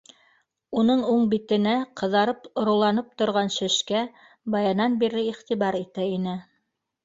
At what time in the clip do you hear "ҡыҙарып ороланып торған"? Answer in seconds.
2.01-3.53